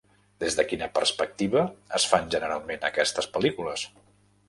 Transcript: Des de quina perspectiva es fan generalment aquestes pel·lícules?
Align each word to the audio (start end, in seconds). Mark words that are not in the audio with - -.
Des 0.43 0.55
de 0.59 0.63
quina 0.71 0.87
perspectiva 0.95 1.63
es 2.01 2.09
fan 2.15 2.35
generalment 2.39 2.91
aquestes 2.93 3.33
pel·lícules? 3.37 3.89